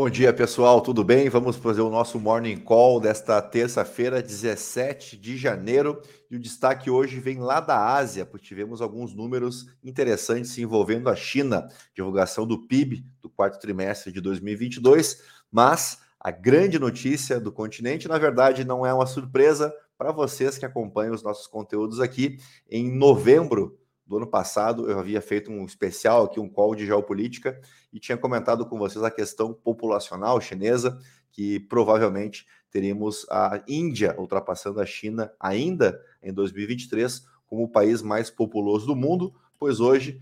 [0.00, 1.28] Bom dia, pessoal, tudo bem?
[1.28, 6.00] Vamos fazer o nosso morning call desta terça-feira, 17 de janeiro.
[6.30, 11.14] E o destaque hoje vem lá da Ásia, porque tivemos alguns números interessantes envolvendo a
[11.14, 15.22] China, divulgação do PIB do quarto trimestre de 2022.
[15.52, 20.64] Mas a grande notícia do continente, na verdade, não é uma surpresa para vocês que
[20.64, 22.38] acompanham os nossos conteúdos aqui.
[22.70, 23.78] Em novembro
[24.10, 27.60] do ano passado, eu havia feito um especial aqui, um call de geopolítica,
[27.92, 30.98] e tinha comentado com vocês a questão populacional chinesa,
[31.30, 38.28] que provavelmente teríamos a Índia ultrapassando a China ainda em 2023 como o país mais
[38.28, 40.20] populoso do mundo, pois hoje,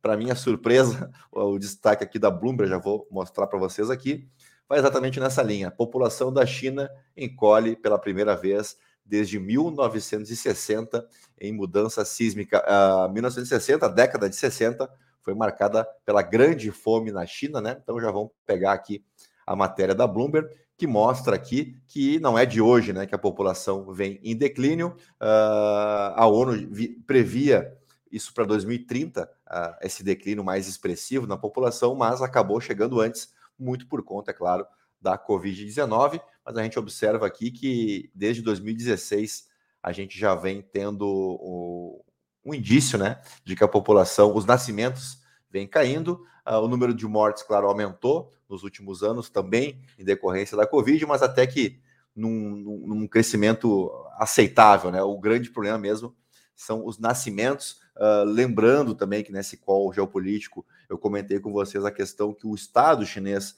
[0.00, 4.28] para minha surpresa, o destaque aqui da Bloomberg, já vou mostrar para vocês aqui,
[4.68, 5.68] vai exatamente nessa linha.
[5.68, 11.06] A população da China encolhe pela primeira vez desde 1960
[11.40, 12.64] em mudança sísmica.
[13.08, 14.88] Uh, 1960, a década de 60,
[15.20, 17.78] foi marcada pela grande fome na China, né?
[17.82, 19.04] Então já vamos pegar aqui
[19.46, 23.18] a matéria da Bloomberg, que mostra aqui que não é de hoje, né, que a
[23.18, 24.96] população vem em declínio.
[25.20, 26.68] Uh, a ONU
[27.06, 27.76] previa
[28.10, 33.86] isso para 2030, uh, esse declínio mais expressivo na população, mas acabou chegando antes, muito
[33.86, 34.66] por conta, é claro,
[35.02, 39.48] da Covid-19 mas a gente observa aqui que desde 2016
[39.82, 42.04] a gente já vem tendo o,
[42.44, 47.06] um indício, né, de que a população, os nascimentos vem caindo, uh, o número de
[47.06, 51.80] mortes, claro, aumentou nos últimos anos também em decorrência da Covid, mas até que
[52.14, 55.02] num, num crescimento aceitável, né?
[55.02, 56.14] O grande problema mesmo
[56.54, 57.80] são os nascimentos.
[57.96, 62.54] Uh, lembrando também que nesse call geopolítico eu comentei com vocês a questão que o
[62.54, 63.56] Estado chinês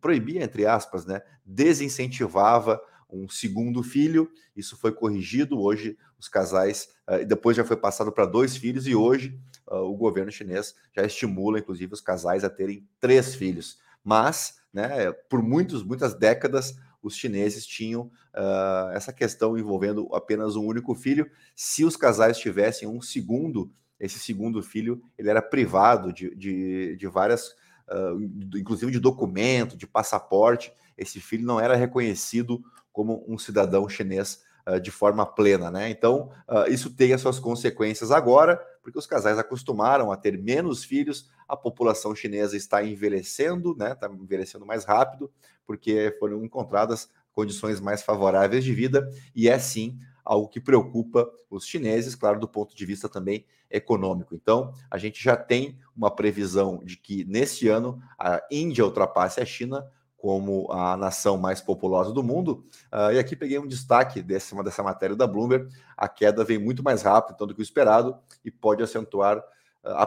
[0.00, 2.80] proibia, entre aspas, né, desincentivava
[3.12, 4.30] um segundo filho.
[4.56, 5.60] Isso foi corrigido.
[5.60, 9.96] Hoje, os casais, uh, depois já foi passado para dois filhos, e hoje uh, o
[9.96, 13.78] governo chinês já estimula, inclusive, os casais a terem três filhos.
[14.04, 20.64] Mas, né, por muitos, muitas décadas, os chineses tinham uh, essa questão envolvendo apenas um
[20.64, 21.28] único filho.
[21.56, 27.06] Se os casais tivessem um segundo, esse segundo filho ele era privado de, de, de
[27.06, 27.54] várias
[27.90, 28.20] uh,
[28.56, 32.62] inclusive de documento, de passaporte, esse filho não era reconhecido
[32.92, 35.90] como um cidadão chinês uh, de forma plena, né?
[35.90, 36.30] Então,
[36.68, 41.56] isso tem as suas consequências agora, porque os casais acostumaram a ter menos filhos, a
[41.56, 43.92] população chinesa está envelhecendo, né?
[43.92, 45.30] Está envelhecendo mais rápido,
[45.66, 49.98] porque foram encontradas condições mais favoráveis de vida, e é sim
[50.30, 54.32] algo que preocupa os chineses, claro, do ponto de vista também econômico.
[54.32, 59.44] Então, a gente já tem uma previsão de que nesse ano a Índia ultrapasse a
[59.44, 59.84] China
[60.16, 62.64] como a nação mais populosa do mundo.
[62.92, 65.68] Uh, e aqui peguei um destaque dessa, dessa matéria da Bloomberg.
[65.96, 69.42] A queda vem muito mais rápido então, do que o esperado e pode acentuar,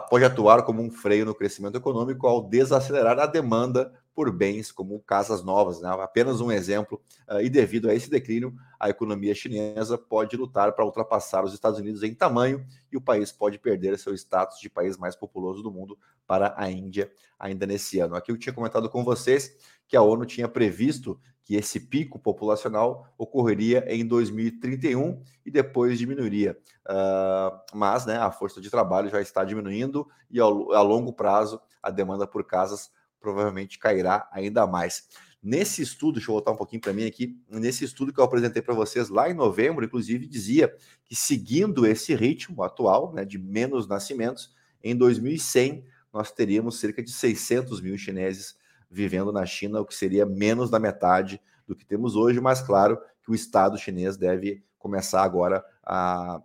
[0.08, 5.00] pode atuar como um freio no crescimento econômico ao desacelerar a demanda por bens como
[5.00, 5.80] casas novas.
[5.80, 5.88] Né?
[5.88, 7.02] Apenas um exemplo.
[7.28, 11.80] Uh, e devido a esse declínio, a economia chinesa pode lutar para ultrapassar os Estados
[11.80, 15.70] Unidos em tamanho e o país pode perder seu status de país mais populoso do
[15.70, 18.14] mundo para a Índia ainda nesse ano.
[18.14, 19.56] Aqui eu tinha comentado com vocês
[19.88, 26.58] que a ONU tinha previsto que esse pico populacional ocorreria em 2031 e depois diminuiria.
[26.86, 31.60] Uh, mas né, a força de trabalho já está diminuindo e ao, a longo prazo
[31.82, 32.90] a demanda por casas
[33.20, 35.08] provavelmente cairá ainda mais.
[35.42, 38.62] Nesse estudo, deixa eu voltar um pouquinho para mim aqui, nesse estudo que eu apresentei
[38.62, 43.86] para vocês lá em novembro, inclusive, dizia que seguindo esse ritmo atual, né, de menos
[43.86, 48.56] nascimentos, em 2100 nós teríamos cerca de 600 mil chineses
[48.94, 52.98] vivendo na China, o que seria menos da metade do que temos hoje, mas claro
[53.22, 56.40] que o Estado chinês deve começar agora a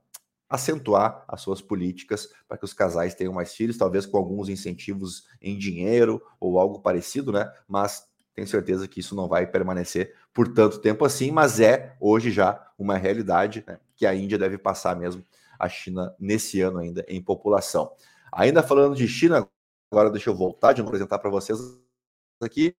[0.49, 5.27] acentuar as suas políticas para que os casais tenham mais filhos, talvez com alguns incentivos
[5.39, 7.51] em dinheiro ou algo parecido, né?
[7.67, 12.31] Mas tenho certeza que isso não vai permanecer por tanto tempo assim, mas é hoje
[12.31, 15.23] já uma realidade né, que a Índia deve passar mesmo
[15.59, 17.91] a China nesse ano ainda em população.
[18.31, 19.47] Ainda falando de China,
[19.91, 21.59] agora deixa eu voltar de apresentar para vocês
[22.45, 22.75] aqui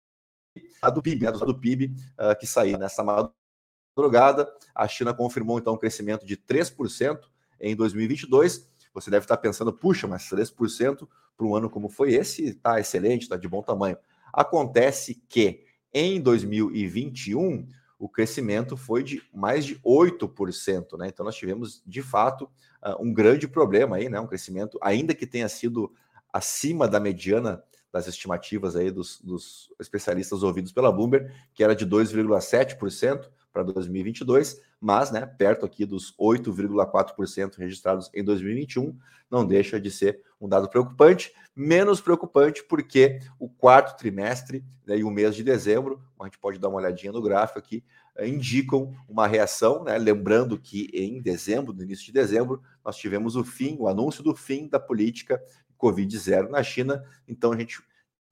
[0.81, 4.51] a do PIB, né, do PIB uh, que saiu nessa madrugada.
[4.73, 7.19] A China confirmou então um crescimento de 3%
[7.59, 8.69] em 2022.
[8.93, 11.07] Você deve estar pensando, puxa, mas 3%
[11.37, 13.97] para um ano como foi esse, está excelente, está de bom tamanho.
[14.33, 15.63] Acontece que
[15.93, 17.67] em 2021
[17.97, 21.07] o crescimento foi de mais de 8%, né?
[21.07, 22.49] Então nós tivemos de fato
[22.81, 24.19] ah, um grande problema aí, né?
[24.19, 25.93] Um crescimento, ainda que tenha sido
[26.31, 31.85] acima da mediana das estimativas aí dos, dos especialistas ouvidos pela Bloomberg, que era de
[31.85, 38.97] 2,7%, para 2022, mas né, perto aqui dos 8,4% registrados em 2021,
[39.29, 45.03] não deixa de ser um dado preocupante, menos preocupante porque o quarto trimestre né, e
[45.03, 47.83] o mês de dezembro, a gente pode dar uma olhadinha no gráfico aqui,
[48.15, 49.97] eh, indicam uma reação, né?
[49.97, 54.35] lembrando que em dezembro, no início de dezembro, nós tivemos o fim, o anúncio do
[54.35, 55.41] fim da política
[55.79, 57.79] Covid-0 na China, então a gente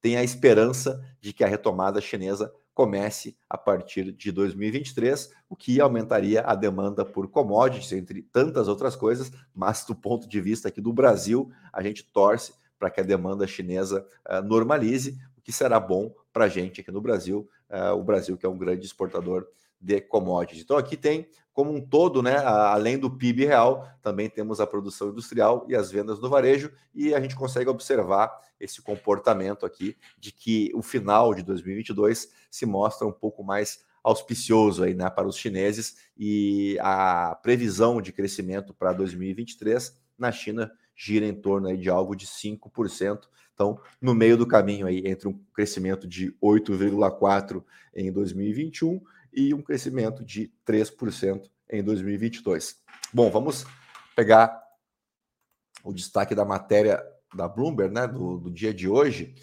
[0.01, 5.81] tem a esperança de que a retomada chinesa comece a partir de 2023, o que
[5.81, 10.79] aumentaria a demanda por commodities, entre tantas outras coisas, mas do ponto de vista aqui
[10.79, 15.79] do Brasil, a gente torce para que a demanda chinesa uh, normalize, o que será
[15.79, 19.47] bom para a gente aqui no Brasil, uh, o Brasil que é um grande exportador
[19.79, 20.63] de commodities.
[20.63, 25.09] Então aqui tem como um todo, né, além do PIB real, também temos a produção
[25.09, 30.31] industrial e as vendas no varejo e a gente consegue observar esse comportamento aqui de
[30.31, 35.35] que o final de 2022 se mostra um pouco mais auspicioso aí, né, para os
[35.35, 41.89] chineses e a previsão de crescimento para 2023 na China gira em torno aí de
[41.89, 43.21] algo de 5%.
[43.53, 47.63] Então, no meio do caminho aí entre um crescimento de 8,4
[47.95, 49.01] em 2021
[49.37, 52.77] e um crescimento de 3% em 2022.
[53.13, 53.67] Bom, vamos
[54.15, 54.59] pegar
[55.83, 57.03] o destaque da matéria
[57.35, 59.35] da Bloomberg, né, do, do dia de hoje,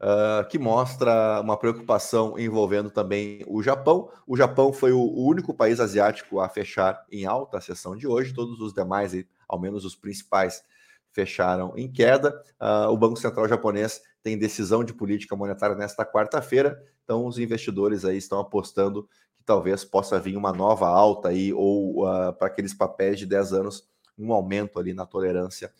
[0.00, 4.10] uh, que mostra uma preocupação envolvendo também o Japão.
[4.26, 8.32] O Japão foi o, único país asiático a fechar em alta a sessão de hoje,
[8.32, 9.12] todos os demais,
[9.46, 10.64] ao menos os principais,
[11.12, 12.42] fecharam em queda.
[12.58, 18.02] Uh, o Banco Central japonês tem decisão de política monetária nesta quarta-feira, então os investidores
[18.06, 19.06] aí estão apostando
[19.42, 23.52] que talvez possa vir uma nova alta aí, ou uh, para aqueles papéis de 10
[23.52, 25.72] anos, um aumento ali na tolerância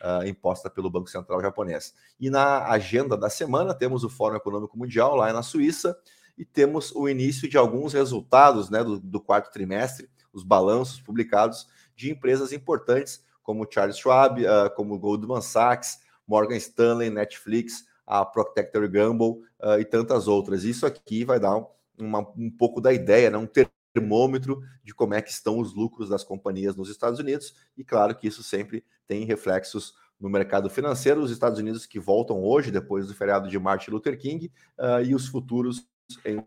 [0.00, 1.92] uh, imposta pelo Banco Central japonês.
[2.20, 5.98] E na agenda da semana temos o Fórum Econômico Mundial lá na Suíça
[6.38, 11.66] e temos o início de alguns resultados né, do, do quarto trimestre, os balanços publicados
[11.96, 18.88] de empresas importantes como Charles Schwab, uh, como Goldman Sachs, Morgan Stanley, Netflix, a Procter
[18.88, 20.62] Gamble uh, e tantas outras.
[20.62, 21.66] Isso aqui vai dar um,
[21.98, 23.38] uma, um pouco da ideia, né?
[23.38, 23.48] um
[23.94, 28.14] termômetro de como é que estão os lucros das companhias nos Estados Unidos, e claro
[28.14, 33.06] que isso sempre tem reflexos no mercado financeiro, os Estados Unidos que voltam hoje, depois
[33.06, 35.86] do feriado de Martin Luther King, uh, e os futuros,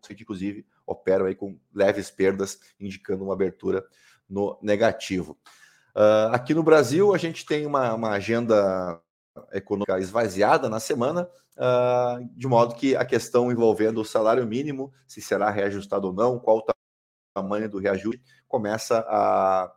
[0.10, 3.86] inclusive, operam aí com leves perdas, indicando uma abertura
[4.30, 5.38] no negativo.
[5.96, 9.02] Uh, aqui no Brasil, a gente tem uma, uma agenda
[9.52, 15.22] econômica esvaziada na semana, uh, de modo que a questão envolvendo o salário mínimo, se
[15.22, 16.66] será reajustado ou não, qual o
[17.34, 19.72] tamanho do reajuste, começa a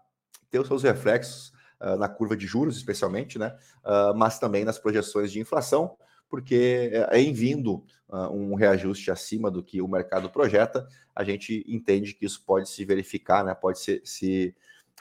[0.51, 3.57] ter os seus reflexos uh, na curva de juros, especialmente, né?
[3.85, 5.97] Uh, mas também nas projeções de inflação,
[6.29, 7.85] porque é, em vindo
[8.33, 12.85] um reajuste acima do que o mercado projeta, a gente entende que isso pode se
[12.85, 13.55] verificar, né?
[13.55, 14.55] pode se, se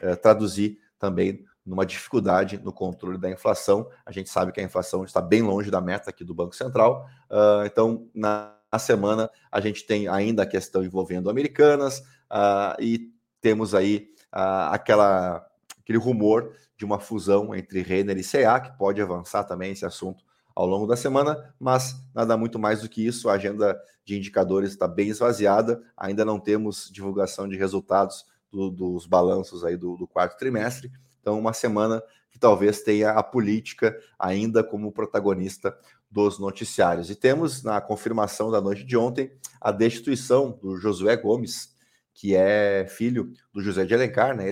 [0.04, 3.88] uh, traduzir também numa dificuldade no controle da inflação.
[4.04, 7.08] A gente sabe que a inflação está bem longe da meta aqui do Banco Central.
[7.30, 12.00] Uh, então, na, na, semana, a gente tem ainda a questão envolvendo Americanas
[12.32, 15.48] uh, e temos aí uh, aquela,
[15.80, 20.24] aquele rumor de uma fusão entre Renner e CA, que pode avançar também esse assunto
[20.56, 23.30] ao longo da semana, mas nada muito mais do que isso.
[23.30, 29.06] A agenda de indicadores está bem esvaziada, ainda não temos divulgação de resultados do, dos
[29.06, 30.92] balanços aí do, do quarto trimestre.
[31.20, 35.76] Então, uma semana que talvez tenha a política ainda como protagonista
[36.10, 37.10] dos noticiários.
[37.10, 39.32] E temos na confirmação da noite de ontem
[39.62, 41.76] a destituição do Josué Gomes,
[42.14, 44.50] que é filho do José de Alencar, né,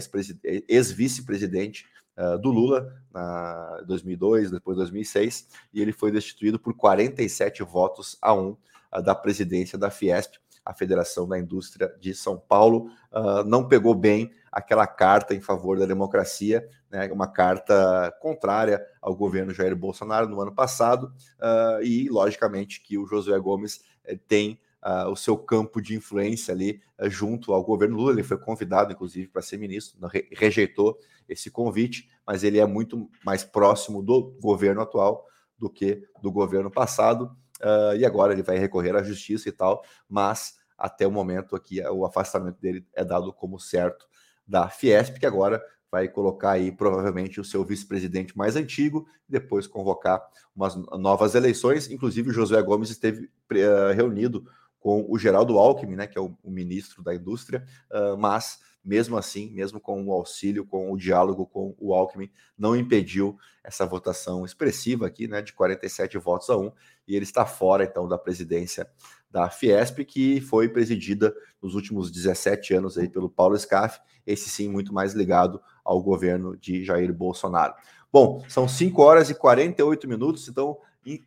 [0.68, 1.86] ex-vice-presidente
[2.18, 8.34] uh, do Lula na 2002, depois 2006, e ele foi destituído por 47 votos a
[8.34, 8.56] um
[8.94, 10.36] uh, da presidência da Fiesp
[10.67, 15.79] a Federação da Indústria de São Paulo uh, não pegou bem aquela carta em favor
[15.79, 22.09] da democracia, né, uma carta contrária ao governo Jair Bolsonaro no ano passado, uh, e
[22.09, 27.09] logicamente que o Josué Gomes eh, tem uh, o seu campo de influência ali uh,
[27.09, 28.12] junto ao governo Lula.
[28.12, 33.09] Ele foi convidado, inclusive, para ser ministro, re rejeitou esse convite, mas ele é muito
[33.24, 35.25] mais próximo do governo atual
[35.57, 37.31] do que do governo passado.
[37.62, 41.81] Uh, e agora ele vai recorrer à justiça e tal, mas até o momento aqui
[41.81, 44.07] o afastamento dele é dado como certo
[44.48, 50.22] da Fiesp, que agora vai colocar aí provavelmente o seu vice-presidente mais antigo, depois convocar
[50.55, 51.89] umas novas eleições.
[51.89, 54.46] Inclusive, o Josué Gomes esteve uh, reunido
[54.79, 59.17] com o Geraldo Alckmin, né, que é o, o ministro da Indústria, uh, mas mesmo
[59.17, 64.46] assim, mesmo com o auxílio, com o diálogo com o Alckmin, não impediu essa votação
[64.46, 66.72] expressiva aqui, né, de 47 votos a 1,
[67.06, 68.89] e ele está fora, então, da presidência
[69.29, 74.70] da Fiesp, que foi presidida nos últimos 17 anos aí pelo Paulo Scaff, esse sim
[74.70, 77.74] muito mais ligado ao governo de Jair Bolsonaro.
[78.12, 80.77] Bom, são 5 horas e 48 minutos, então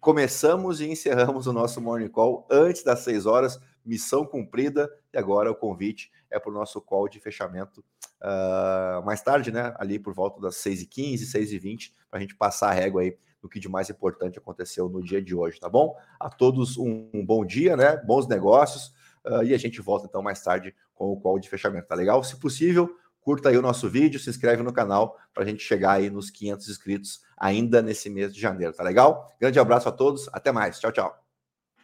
[0.00, 5.50] começamos e encerramos o nosso Morning Call antes das 6 horas, missão cumprida, e agora
[5.50, 7.84] o convite é para o nosso call de fechamento
[8.20, 9.74] uh, mais tarde, né?
[9.78, 13.58] Ali por volta das 6h15, 6h20, para a gente passar a régua aí do que
[13.58, 15.96] de mais importante aconteceu no dia de hoje, tá bom?
[16.18, 17.96] A todos um, um bom dia, né?
[17.96, 18.92] Bons negócios.
[19.24, 22.22] Uh, e a gente volta então mais tarde com o call de fechamento, tá legal?
[22.22, 25.92] Se possível, curta aí o nosso vídeo, se inscreve no canal para a gente chegar
[25.92, 29.30] aí nos 500 inscritos ainda nesse mês de janeiro, tá legal?
[29.40, 31.19] Grande abraço a todos, até mais, tchau, tchau.